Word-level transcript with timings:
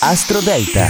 Astro 0.00 0.40
Delta. 0.40 0.88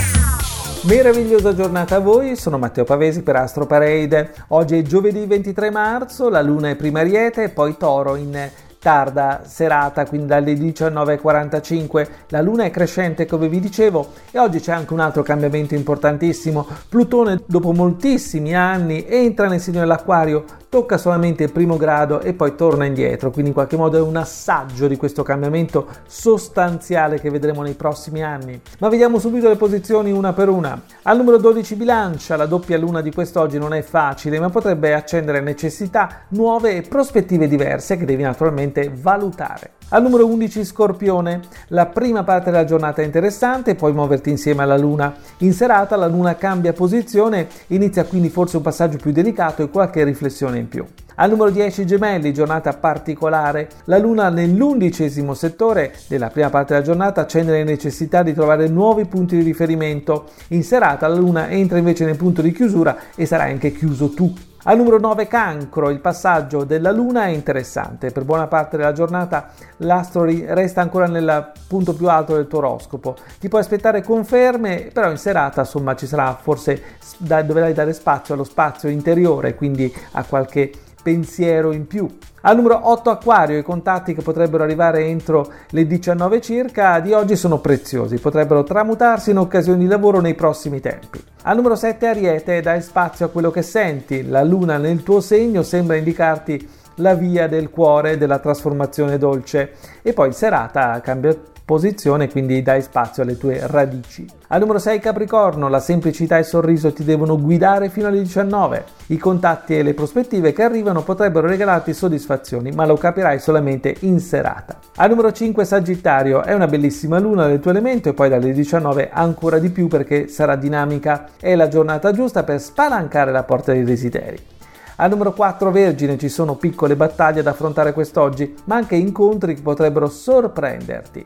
Meravigliosa 0.83 1.55
giornata 1.55 1.95
a 1.95 1.99
voi, 1.99 2.35
sono 2.35 2.57
Matteo 2.57 2.83
Pavesi 2.83 3.23
per 3.23 3.37
Astro 3.37 3.65
Parade. 3.65 4.33
Oggi 4.49 4.77
è 4.77 4.81
giovedì 4.81 5.25
23 5.25 5.71
marzo, 5.71 6.27
la 6.27 6.41
luna 6.41 6.69
è 6.69 6.75
prima 6.75 6.99
Ariete 6.99 7.43
e 7.43 7.49
poi 7.49 7.77
Toro 7.77 8.15
in 8.17 8.49
tarda 8.77 9.43
serata, 9.45 10.05
quindi 10.05 10.27
dalle 10.27 10.53
19.45 10.53 12.07
la 12.27 12.41
luna 12.41 12.65
è 12.65 12.69
crescente 12.69 13.25
come 13.25 13.47
vi 13.47 13.59
dicevo 13.59 14.11
e 14.29 14.37
oggi 14.37 14.59
c'è 14.59 14.73
anche 14.73 14.93
un 14.93 14.99
altro 14.99 15.23
cambiamento 15.23 15.73
importantissimo. 15.73 16.67
Plutone 16.87 17.41
dopo 17.47 17.71
moltissimi 17.71 18.53
anni 18.53 19.05
entra 19.07 19.47
nel 19.47 19.61
segno 19.61 19.79
dell'acquario, 19.79 20.43
tocca 20.75 20.97
solamente 20.97 21.43
il 21.43 21.53
primo 21.53 21.77
grado 21.77 22.19
e 22.19 22.33
poi 22.33 22.53
torna 22.53 22.83
indietro, 22.83 23.31
quindi 23.31 23.51
in 23.51 23.55
qualche 23.55 23.77
modo 23.77 23.95
è 23.95 24.01
un 24.01 24.17
assaggio 24.17 24.89
di 24.89 24.97
questo 24.97 25.23
cambiamento 25.23 25.87
sostanziale 26.05 27.17
che 27.17 27.29
vedremo 27.29 27.61
nei 27.61 27.75
prossimi 27.75 28.21
anni. 28.21 28.59
Ma 28.79 28.89
vediamo 28.89 29.17
subito 29.17 29.47
le 29.47 29.55
posizioni 29.55 30.11
una 30.11 30.33
per 30.33 30.49
una. 30.49 30.81
Al 31.03 31.15
numero 31.15 31.37
12 31.37 31.75
bilancia, 31.75 32.35
la 32.35 32.45
doppia 32.45 32.77
luna 32.77 32.99
di 32.99 33.13
quest'oggi 33.13 33.57
non 33.57 33.73
è 33.73 33.83
facile, 33.83 34.37
ma 34.37 34.49
potrebbe 34.49 34.93
accendere 34.93 35.39
necessità 35.39 36.23
nuove 36.31 36.75
e 36.75 36.81
prospettive 36.81 37.47
diverse 37.47 37.95
che 37.95 38.03
devi 38.03 38.23
naturalmente 38.23 38.91
valutare. 38.93 39.74
Al 39.89 40.01
numero 40.01 40.25
11 40.25 40.65
Scorpione, 40.65 41.41
la 41.67 41.85
prima 41.85 42.23
parte 42.23 42.49
della 42.49 42.65
giornata 42.65 43.03
è 43.03 43.05
interessante, 43.05 43.75
puoi 43.75 43.93
muoverti 43.93 44.31
insieme 44.31 44.63
alla 44.63 44.79
Luna. 44.79 45.13
In 45.39 45.53
serata 45.53 45.95
la 45.95 46.07
Luna 46.07 46.35
cambia 46.37 46.73
posizione, 46.73 47.47
inizia 47.67 48.03
quindi 48.03 48.29
forse 48.29 48.57
un 48.57 48.63
passaggio 48.63 48.97
più 48.97 49.11
delicato 49.11 49.61
e 49.61 49.69
qualche 49.69 50.03
riflessione 50.03 50.57
in 50.57 50.67
più. 50.67 50.83
Al 51.17 51.29
numero 51.29 51.51
10 51.51 51.85
Gemelli, 51.85 52.33
giornata 52.33 52.73
particolare, 52.73 53.69
la 53.83 53.99
Luna 53.99 54.29
nell'undicesimo 54.29 55.35
settore 55.35 55.93
della 56.07 56.29
prima 56.29 56.49
parte 56.49 56.73
della 56.73 56.83
giornata 56.83 57.21
accende 57.21 57.51
le 57.51 57.63
necessità 57.63 58.23
di 58.23 58.33
trovare 58.33 58.67
nuovi 58.67 59.05
punti 59.05 59.37
di 59.37 59.43
riferimento. 59.43 60.25
In 60.49 60.63
serata 60.63 61.07
la 61.07 61.15
Luna 61.15 61.49
entra 61.51 61.77
invece 61.77 62.05
nel 62.05 62.17
punto 62.17 62.41
di 62.41 62.51
chiusura 62.51 62.97
e 63.13 63.27
sarai 63.27 63.51
anche 63.51 63.71
chiuso 63.71 64.09
tu. 64.09 64.33
Al 64.67 64.77
numero 64.77 64.97
9 64.97 65.27
Cancro, 65.27 65.91
il 65.91 65.99
passaggio 65.99 66.63
della 66.63 66.89
Luna 66.89 67.25
è 67.25 67.29
interessante. 67.29 68.09
Per 68.09 68.23
buona 68.23 68.47
parte 68.47 68.77
della 68.77 68.93
giornata 68.93 69.49
l'astro 69.77 70.23
resta 70.23 70.81
ancora 70.81 71.05
nel 71.05 71.51
punto 71.67 71.93
più 71.93 72.09
alto 72.09 72.33
del 72.33 72.47
tuo 72.47 72.57
oroscopo. 72.57 73.15
Ti 73.39 73.47
puoi 73.47 73.61
aspettare 73.61 74.01
conferme, 74.01 74.89
però 74.91 75.11
in 75.11 75.17
serata 75.17 75.61
insomma 75.61 75.93
ci 75.95 76.07
sarà 76.07 76.35
forse 76.41 76.81
dovrai 77.19 77.73
dare 77.73 77.93
spazio 77.93 78.33
allo 78.33 78.43
spazio 78.43 78.89
interiore, 78.89 79.53
quindi 79.53 79.93
a 80.13 80.23
qualche 80.23 80.71
pensiero 81.03 81.71
in 81.71 81.85
più. 81.85 82.09
Al 82.41 82.55
numero 82.55 82.89
8 82.89 83.11
Aquario, 83.11 83.59
i 83.59 83.63
contatti 83.63 84.15
che 84.15 84.23
potrebbero 84.23 84.63
arrivare 84.63 85.05
entro 85.05 85.47
le 85.69 85.85
19 85.85 86.41
circa 86.41 86.99
di 87.01 87.13
oggi 87.13 87.35
sono 87.35 87.59
preziosi, 87.59 88.17
potrebbero 88.17 88.63
tramutarsi 88.63 89.29
in 89.29 89.37
occasioni 89.37 89.77
di 89.77 89.87
lavoro 89.87 90.21
nei 90.21 90.33
prossimi 90.33 90.79
tempi. 90.79 91.33
Al 91.47 91.57
numero 91.57 91.75
7 91.75 92.07
Ariete, 92.07 92.59
dai 92.59 92.81
spazio 92.81 93.27
a 93.27 93.29
quello 93.29 93.51
che 93.51 93.61
senti, 93.61 94.27
la 94.27 94.43
luna 94.43 94.77
nel 94.77 95.03
tuo 95.03 95.21
segno 95.21 95.61
sembra 95.61 95.95
indicarti 95.95 96.67
la 96.95 97.13
via 97.13 97.47
del 97.47 97.69
cuore 97.69 98.17
della 98.17 98.39
trasformazione 98.39 99.19
dolce. 99.19 99.73
E 100.01 100.11
poi 100.11 100.33
serata 100.33 100.99
cambia 101.01 101.37
posizione, 101.65 102.29
quindi 102.29 102.61
dai 102.61 102.81
spazio 102.83 103.23
alle 103.23 103.37
tue 103.37 103.59
radici. 103.65 104.25
Al 104.49 104.59
numero 104.59 104.77
6 104.77 104.99
Capricorno, 104.99 105.67
la 105.67 105.79
semplicità 105.79 106.37
e 106.37 106.41
il 106.41 106.45
sorriso 106.45 106.93
ti 106.93 107.03
devono 107.03 107.41
guidare 107.41 107.89
fino 107.89 108.07
alle 108.07 108.21
19. 108.21 108.83
I 109.07 109.17
contatti 109.17 109.75
e 109.75 109.81
le 109.81 109.95
prospettive 109.95 110.53
che 110.53 110.61
arrivano 110.61 111.01
potrebbero 111.01 111.47
regalarti 111.47 111.93
soddisfazioni, 111.93 112.71
ma 112.71 112.85
lo 112.85 112.95
capirai 112.95 113.39
solamente 113.39 113.95
in 114.01 114.19
serata. 114.19 114.77
Al 114.97 115.09
numero 115.09 115.31
5 115.31 115.65
Sagittario, 115.65 116.43
è 116.43 116.53
una 116.53 116.67
bellissima 116.67 117.19
luna 117.19 117.47
del 117.47 117.59
tuo 117.59 117.71
elemento 117.71 118.09
e 118.09 118.13
poi 118.13 118.29
dalle 118.29 118.53
19 118.53 119.09
ancora 119.11 119.57
di 119.57 119.69
più 119.71 119.87
perché 119.87 120.27
sarà 120.27 120.55
dinamica. 120.55 121.29
È 121.39 121.55
la 121.55 121.67
giornata 121.67 122.11
giusta 122.11 122.43
per 122.43 122.61
spalancare 122.61 123.31
la 123.31 123.43
porta 123.43 123.71
dei 123.71 123.83
desideri. 123.83 124.53
Al 124.97 125.09
numero 125.09 125.33
4 125.33 125.71
Vergine 125.71 126.17
ci 126.17 126.29
sono 126.29 126.55
piccole 126.55 126.95
battaglie 126.95 127.43
da 127.43 127.49
affrontare 127.49 127.91
quest'oggi, 127.91 128.55
ma 128.65 128.75
anche 128.75 128.95
incontri 128.95 129.53
che 129.53 129.61
potrebbero 129.61 130.07
sorprenderti. 130.07 131.25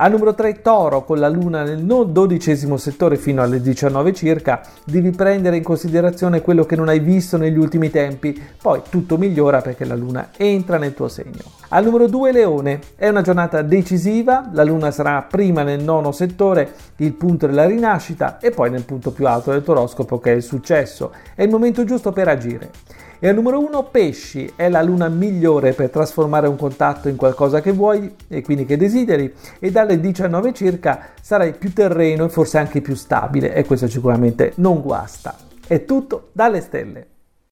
Al 0.00 0.12
numero 0.12 0.32
3 0.32 0.62
Toro, 0.62 1.02
con 1.02 1.18
la 1.18 1.28
Luna 1.28 1.64
nel 1.64 1.82
non 1.82 2.12
dodicesimo 2.12 2.76
settore 2.76 3.16
fino 3.16 3.42
alle 3.42 3.60
19 3.60 4.12
circa, 4.12 4.60
devi 4.84 5.10
prendere 5.10 5.56
in 5.56 5.64
considerazione 5.64 6.40
quello 6.40 6.64
che 6.64 6.76
non 6.76 6.86
hai 6.86 7.00
visto 7.00 7.36
negli 7.36 7.58
ultimi 7.58 7.90
tempi, 7.90 8.40
poi 8.62 8.80
tutto 8.88 9.18
migliora 9.18 9.60
perché 9.60 9.84
la 9.84 9.96
Luna 9.96 10.28
entra 10.36 10.78
nel 10.78 10.94
tuo 10.94 11.08
segno. 11.08 11.42
Al 11.70 11.82
numero 11.82 12.06
2 12.06 12.30
Leone, 12.30 12.78
è 12.94 13.08
una 13.08 13.22
giornata 13.22 13.60
decisiva, 13.62 14.48
la 14.52 14.62
Luna 14.62 14.92
sarà 14.92 15.20
prima 15.22 15.64
nel 15.64 15.82
nono 15.82 16.12
settore, 16.12 16.74
il 16.98 17.14
punto 17.14 17.48
della 17.48 17.66
rinascita, 17.66 18.38
e 18.38 18.52
poi 18.52 18.70
nel 18.70 18.84
punto 18.84 19.10
più 19.10 19.26
alto 19.26 19.50
del 19.50 19.64
tuo 19.64 19.72
oroscopo 19.72 20.20
che 20.20 20.30
è 20.30 20.36
il 20.36 20.44
successo. 20.44 21.12
È 21.34 21.42
il 21.42 21.50
momento 21.50 21.82
giusto 21.82 22.12
per 22.12 22.28
agire. 22.28 22.70
E 23.20 23.26
al 23.26 23.34
numero 23.34 23.58
1 23.58 23.82
pesci 23.90 24.52
è 24.54 24.68
la 24.68 24.80
luna 24.80 25.08
migliore 25.08 25.72
per 25.72 25.90
trasformare 25.90 26.46
un 26.46 26.54
contatto 26.54 27.08
in 27.08 27.16
qualcosa 27.16 27.60
che 27.60 27.72
vuoi 27.72 28.14
e 28.28 28.42
quindi 28.42 28.64
che 28.64 28.76
desideri 28.76 29.34
e 29.58 29.72
dalle 29.72 29.98
19 29.98 30.52
circa 30.52 31.08
sarai 31.20 31.52
più 31.54 31.72
terreno 31.72 32.26
e 32.26 32.28
forse 32.28 32.58
anche 32.58 32.80
più 32.80 32.94
stabile 32.94 33.54
e 33.54 33.64
questo 33.64 33.88
sicuramente 33.88 34.52
non 34.56 34.80
guasta. 34.80 35.34
È 35.66 35.84
tutto 35.84 36.28
dalle 36.30 36.60
stelle. 36.60 37.06